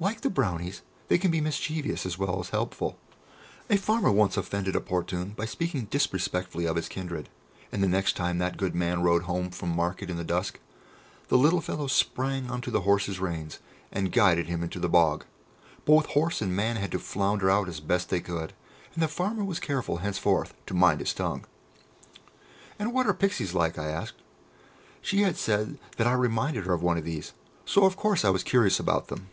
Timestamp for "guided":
14.12-14.46